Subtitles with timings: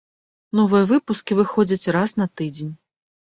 [0.59, 2.73] Новыя выпускі выходзяць раз на тыдзень.